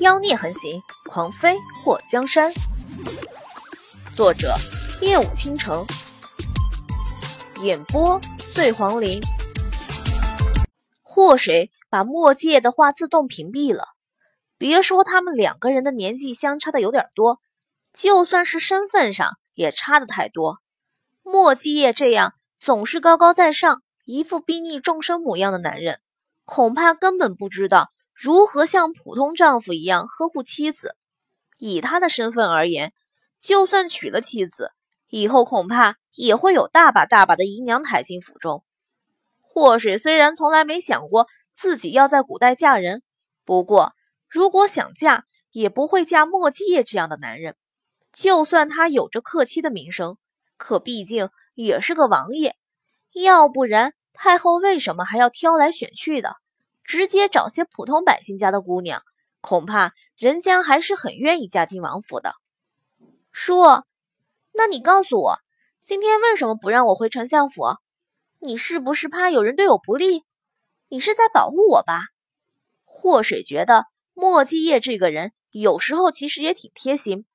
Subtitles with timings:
[0.00, 2.52] 妖孽横行，狂飞过江山。
[4.14, 4.54] 作者：
[5.00, 5.84] 夜舞倾城，
[7.62, 8.20] 演播：
[8.54, 9.20] 醉黄林。
[11.02, 13.86] 祸水把墨界的话自动屏蔽了。
[14.56, 17.40] 别说他们两个人的年纪相差的有点多，
[17.92, 20.58] 就算是身份上也差的太多。
[21.24, 25.98] 墨继业这样总是高高在上、一副睥睨众生模样的男人，
[26.44, 27.90] 恐怕根本不知道。
[28.20, 30.96] 如何像普通丈夫一样呵护妻子？
[31.56, 32.92] 以他的身份而言，
[33.38, 34.72] 就算娶了妻子，
[35.08, 38.64] 以后恐怕也会有大把大把的姨娘抬进府中。
[39.40, 43.04] 祸水虽然从来没想过自己要在古代嫁人，
[43.44, 43.92] 不过
[44.28, 47.54] 如果想嫁，也不会嫁莫继业这样的男人。
[48.12, 50.16] 就算他有着克妻的名声，
[50.56, 52.56] 可毕竟也是个王爷，
[53.12, 56.34] 要不然太后为什么还要挑来选去的？
[56.88, 59.02] 直接找些普通百姓家的姑娘，
[59.42, 62.32] 恐怕人家还是很愿意嫁进王府的。
[63.30, 63.62] 叔，
[64.54, 65.38] 那你告诉我，
[65.84, 67.76] 今天为什么不让我回丞相府？
[68.38, 70.24] 你是不是怕有人对我不利？
[70.88, 72.04] 你是在保护我吧？
[72.86, 73.84] 祸水觉得
[74.14, 77.26] 莫继业这个人有时候其实也挺贴心，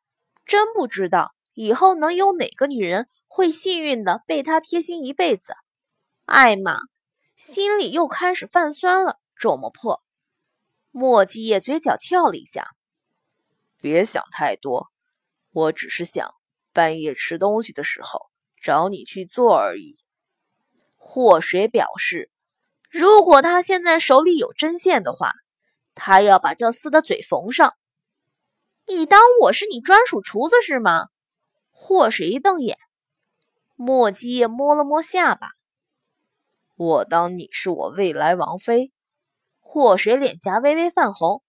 [0.48, 5.54] 真不知道以后能有哪个女人会幸运的被他贴心一辈子。
[6.26, 6.80] 艾玛
[7.36, 9.20] 心里又开始泛酸了。
[9.40, 10.02] 琢磨破，
[10.92, 12.70] 莫继业嘴角翘了一下。
[13.82, 14.92] 别想太多，
[15.52, 16.34] 我只是想
[16.72, 18.28] 半夜吃东西的时候
[18.62, 19.98] 找你去做而已。
[20.96, 22.32] 祸水表示，
[22.90, 25.34] 如果他现在手里有针线的话，
[25.96, 27.76] 他要把这厮的嘴缝上。
[28.88, 31.08] 你当我是你专属厨子是吗？
[31.72, 32.78] 祸水一瞪眼，
[33.76, 35.50] 莫继业摸了摸下巴。
[36.76, 38.93] 我当你是我未来王妃。
[39.66, 41.42] 祸水脸颊微微泛红，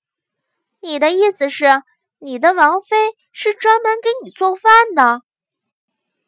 [0.81, 1.83] 你的意思是，
[2.19, 2.97] 你的王妃
[3.33, 5.21] 是专门给你做饭的？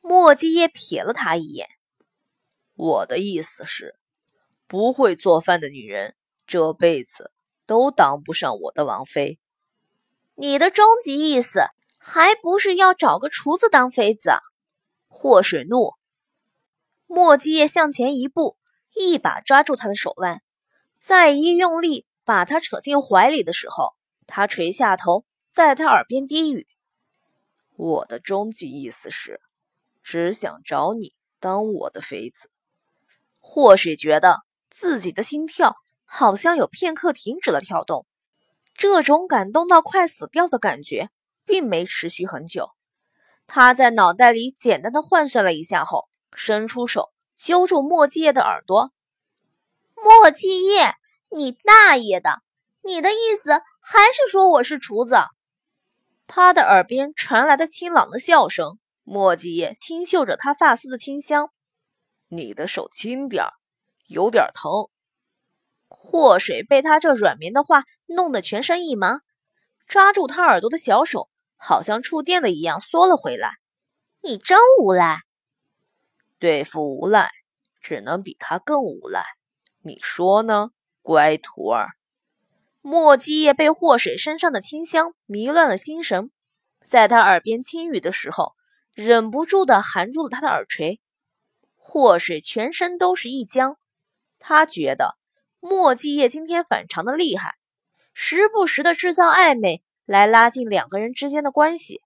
[0.02, 1.68] 莫继业瞥了他一眼。
[2.74, 3.94] 我的意思是，
[4.66, 6.14] 不会做饭的女人
[6.46, 7.32] 这辈子
[7.64, 9.38] 都当不上我的王妃。
[10.34, 11.60] 你的终极意思
[11.98, 14.32] 还不是要找个厨子当妃子？
[15.08, 15.94] 祸水怒。
[17.06, 18.58] 莫继业向前一步，
[18.94, 20.42] 一把抓住他的手腕。
[21.06, 23.94] 再一用力把他扯进怀里的时候，
[24.26, 26.66] 他垂下头，在他耳边低语
[27.78, 29.40] ：“我的终极意思是，
[30.02, 32.50] 只想找你当我的妃子。”
[33.38, 38.04] 或许觉得自己的心跳好像有片刻停止了跳动，
[38.74, 41.10] 这种感动到快死掉的感觉
[41.44, 42.70] 并没持续很久。
[43.46, 48.90] 他在脑袋里简单的换算了一下后，伸出手揪住莫继业的耳朵。
[50.06, 50.94] 莫继业，
[51.30, 52.40] 你大爷的！
[52.82, 53.50] 你的意思
[53.80, 55.16] 还是说我是厨子？
[56.28, 58.78] 他的耳边传来的清朗的笑声。
[59.02, 61.50] 莫继业轻嗅着他发丝的清香，
[62.28, 63.52] 你的手轻点儿，
[64.06, 64.88] 有点疼。
[65.88, 69.18] 祸水被他这软绵的话弄得全身一麻，
[69.88, 73.54] 抓住他耳朵的小手好像触电了一样缩了回来。
[74.22, 75.22] 你真无赖！
[76.38, 77.32] 对付无赖，
[77.80, 79.24] 只能比他更无赖。
[79.86, 80.70] 你说呢，
[81.00, 81.90] 乖徒儿？
[82.80, 86.32] 莫继业被祸水身上的清香迷乱了心神，
[86.84, 88.54] 在他耳边轻语的时候，
[88.94, 91.00] 忍不住的含住了他的耳垂。
[91.76, 93.76] 祸水全身都是一僵，
[94.40, 95.16] 他觉得
[95.60, 97.54] 莫继业今天反常的厉害，
[98.12, 102.00] 时不时的制造暧昧来拉近两个人之间的关系。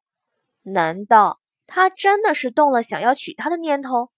[0.61, 4.11] 难道他真的是动了想要娶她的念头？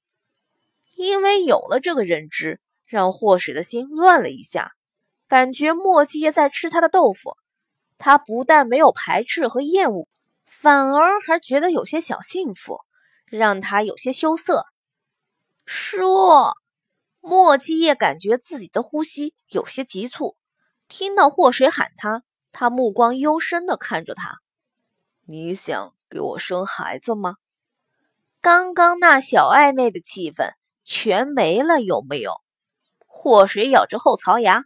[0.96, 2.60] 因为有了这个认知。
[2.92, 4.72] 让祸水的心乱了一下，
[5.26, 7.38] 感觉莫继业在吃他的豆腐。
[7.96, 10.06] 他不但没有排斥和厌恶，
[10.44, 12.80] 反而还觉得有些小幸福，
[13.24, 14.66] 让他有些羞涩。
[15.64, 16.52] 说，
[17.22, 20.36] 莫继业感觉自己的呼吸有些急促。
[20.86, 22.22] 听到祸水喊他，
[22.52, 24.40] 他目光幽深的看着他
[25.24, 27.36] ：“你想给我生孩子吗？”
[28.42, 30.50] 刚刚那小暧昧的气氛
[30.84, 32.32] 全没了，有没有？
[33.14, 34.64] 祸水咬着后槽牙，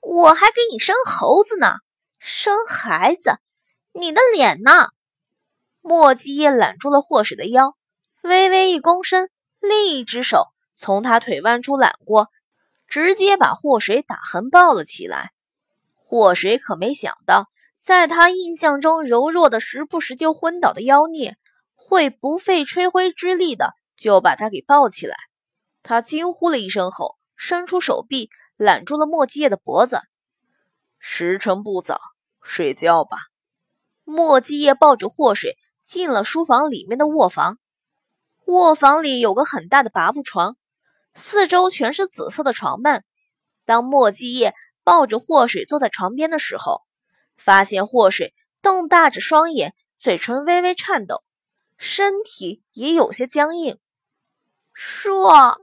[0.00, 1.78] 我还给你生猴子呢，
[2.20, 3.38] 生孩子，
[3.92, 4.90] 你的脸呢？
[5.80, 7.74] 莫继业揽住了祸水的腰，
[8.22, 9.28] 微微一躬身，
[9.58, 10.46] 另一只手
[10.76, 12.28] 从他腿弯处揽过，
[12.86, 15.32] 直接把祸水打横抱了起来。
[15.96, 17.48] 祸水可没想到，
[17.82, 21.36] 在他印象中柔弱的、时不时就昏倒的妖孽，
[21.74, 25.16] 会不费吹灰之力的就把他给抱起来。
[25.82, 27.17] 他惊呼了一声后。
[27.38, 30.02] 伸出手臂揽住了莫继业的脖子。
[30.98, 31.98] 时辰不早，
[32.42, 33.16] 睡觉吧。
[34.04, 37.58] 莫基叶抱着祸水进了书房里面的卧房。
[38.46, 40.56] 卧房里有个很大的拔步床，
[41.14, 43.04] 四周全是紫色的床幔。
[43.64, 46.82] 当莫基叶抱着祸水坐在床边的时候，
[47.36, 51.22] 发现祸水瞪大着双眼，嘴唇微微颤抖，
[51.76, 53.78] 身体也有些僵硬。
[54.72, 55.60] 说，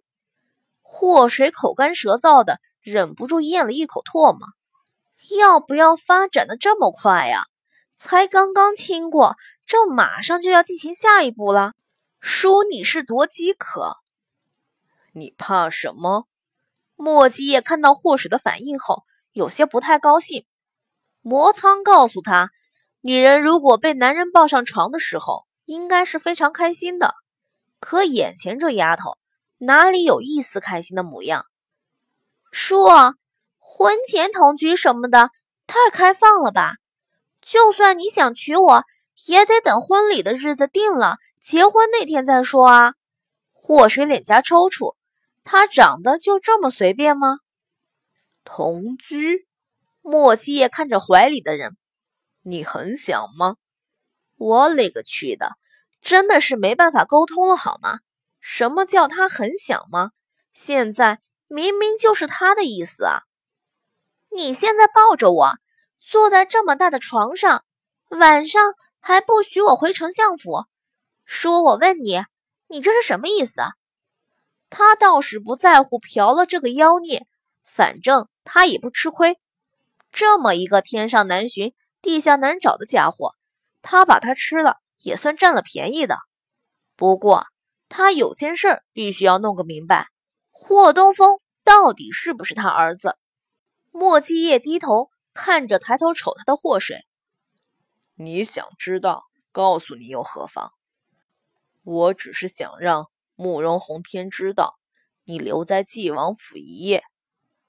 [1.05, 4.47] 祸水口干舌燥的，忍不住咽了一口唾沫。
[5.37, 7.43] 要不要发展的这么快呀？
[7.93, 9.35] 才刚刚亲过，
[9.67, 11.73] 这马上就要进行下一步了。
[12.19, 13.97] 叔，你是多饥渴？
[15.13, 16.25] 你怕什么？
[16.95, 20.47] 莫基叶看到祸水的反应后，有些不太高兴。
[21.21, 22.49] 魔苍告诉他，
[23.01, 27.13] 女人如果被男人抱上床的时候，应该是非常开心的。
[27.79, 29.19] 可眼前这丫头
[29.57, 31.45] 哪里有一丝开心的模样？
[32.51, 32.85] 叔，
[33.59, 35.29] 婚前同居什么的
[35.67, 36.75] 太开放了吧？
[37.41, 38.83] 就算你想娶我，
[39.27, 42.93] 也得等婚礼的日子定了，结婚那天再说啊！
[43.53, 44.95] 祸水脸颊抽搐，
[45.43, 47.39] 他长得就这么随便吗？
[48.43, 49.47] 同居？
[50.01, 51.77] 莫西叶看着怀里的人，
[52.43, 53.55] 你很想吗？
[54.37, 55.51] 我勒个去的！
[56.01, 57.99] 真的是没办法沟通了好吗？
[58.47, 60.11] 什么叫他很想吗？
[60.53, 63.23] 现在明明就是他的意思啊！
[64.29, 65.53] 你现在抱着我。
[65.99, 67.65] 坐在这么大的床上，
[68.09, 70.65] 晚上还不许我回丞相府。
[71.25, 72.23] 叔，我问你，
[72.67, 73.69] 你这是什么意思啊？
[74.69, 77.25] 他倒是不在乎嫖了这个妖孽，
[77.63, 79.39] 反正他也不吃亏。
[80.11, 83.33] 这么一个天上难寻、地下难找的家伙，
[83.81, 86.19] 他把他吃了也算占了便宜的。
[86.95, 87.47] 不过
[87.89, 90.07] 他有件事必须要弄个明白：
[90.51, 93.17] 霍东风到底是不是他儿子？
[93.91, 95.09] 莫基叶低头。
[95.37, 97.05] 看着抬头瞅他的祸水，
[98.13, 99.25] 你想知道？
[99.51, 100.71] 告诉你又何妨？
[101.83, 104.79] 我只是想让慕容宏天知道，
[105.25, 107.03] 你留在纪王府一夜。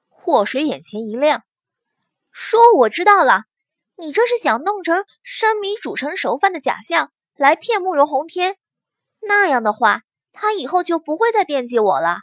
[0.08, 1.42] 祸水眼前一亮，
[2.30, 3.46] 说：“我知道了，
[3.96, 8.58] 你这是想弄成生米煮成熟饭的假象，来骗慕容宏天。
[9.22, 10.02] 那样的话，
[10.38, 12.18] 他以后就不会再惦记我了。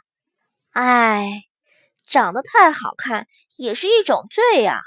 [0.70, 1.42] 哎，
[2.06, 3.26] 长得太好看
[3.56, 4.80] 也是一种罪呀。”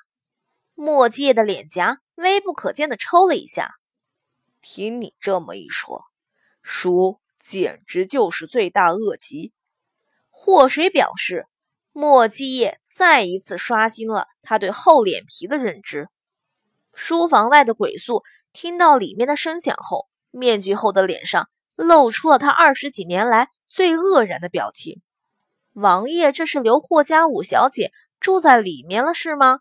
[0.74, 3.75] 莫介的脸颊微不可见的抽了一下。
[4.62, 6.06] 听你这么一说，
[6.62, 9.53] 叔简直就是罪大恶极。
[10.29, 11.47] 祸水表示，
[11.91, 16.09] 莫继业再一次刷新了他对厚脸皮的认知。
[16.94, 25.01] 书房外的鬼宿听到里面的声响后，面具后的脸上露出了他二十几年来最愕然的表情。
[25.74, 29.59] 王爷，这是留霍家五小姐住在里面了是吗？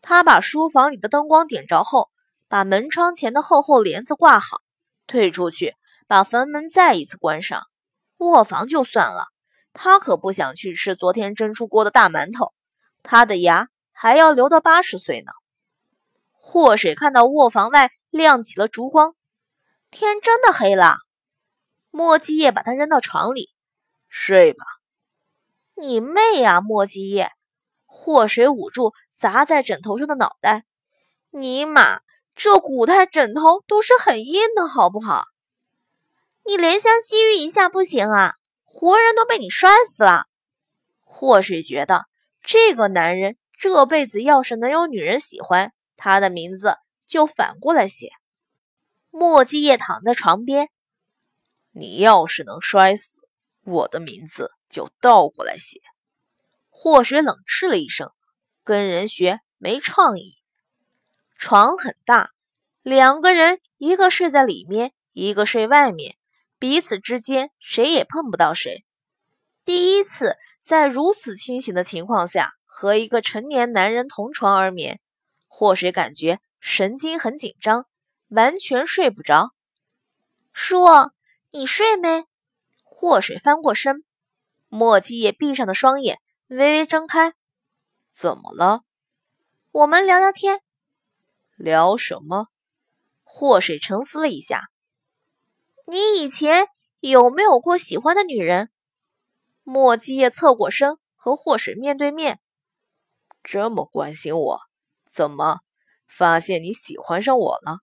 [0.00, 2.10] 他把书房里的灯光点着后，
[2.48, 4.62] 把门窗前的厚厚帘子挂好，
[5.06, 5.74] 退出去，
[6.06, 7.64] 把房门再一次关上。
[8.18, 9.26] 卧房就算了，
[9.72, 12.52] 他可不想去吃昨天蒸出锅的大馒头，
[13.02, 15.32] 他的牙还要留到八十岁呢。
[16.30, 19.16] 祸水看到卧房外亮起了烛光，
[19.90, 20.98] 天真的黑了。
[21.92, 23.50] 莫基叶把他扔到床里，
[24.08, 24.64] 睡吧。
[25.76, 27.30] 你妹呀，莫基叶！
[27.86, 28.92] 祸水捂住。
[29.14, 30.64] 砸在枕头上的脑袋，
[31.30, 32.00] 尼玛，
[32.34, 35.26] 这古代枕头都是很硬的，好不好？
[36.44, 38.34] 你怜香惜玉一下不行啊，
[38.64, 40.24] 活人都被你摔死了。
[41.04, 42.06] 祸水觉得
[42.42, 48.10] 这个男人这辈子要是能有女人喜欢，他的名字就反过来写。
[49.10, 50.68] 莫基叶躺在床边，
[51.72, 53.20] 你要是能摔死，
[53.64, 55.80] 我的名字就倒过来写。
[56.70, 58.10] 祸水冷嗤了一声。
[58.64, 60.36] 跟人学没创意。
[61.36, 62.30] 床很大，
[62.82, 66.16] 两个人一个睡在里面，一个睡外面，
[66.60, 68.84] 彼此之间谁也碰不到谁。
[69.64, 75.00] 第一次在如此清醒的情况下和一个成年男人同床而眠，
[75.48, 77.86] 祸水感觉神经很紧张，
[78.28, 79.50] 完全睡不着。
[80.52, 80.84] 叔，
[81.54, 82.24] 你睡没？
[82.82, 84.04] 祸水翻过身，
[84.68, 87.34] 莫季也闭上的双眼微微睁开。
[88.10, 88.84] 怎么了？
[89.70, 90.62] 我们聊聊天。
[91.56, 92.46] 聊什么？
[93.22, 94.70] 祸水沉思了一下。
[95.86, 96.68] 你以前
[97.00, 98.70] 有没有过喜欢的女人？
[99.62, 102.40] 莫基叶侧过身和祸水面对面。
[103.42, 104.60] 这么关心我，
[105.10, 105.58] 怎么
[106.08, 107.80] 发现你喜欢上我了？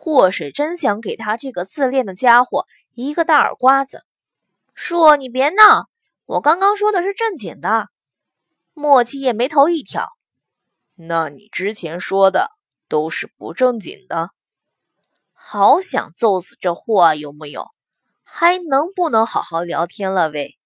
[0.00, 4.04] 祸水真想给他这个自恋的家伙一个大耳刮子。
[4.72, 5.88] 叔，你别闹，
[6.24, 7.88] 我刚刚说的是正经的。
[8.74, 10.08] 莫七叶眉头一挑，
[10.94, 12.52] 那你之前说的
[12.88, 14.30] 都是不正经的。
[15.34, 17.14] 好想揍死这货啊！
[17.16, 17.66] 有木有？
[18.22, 20.56] 还能不能好好聊天了喂？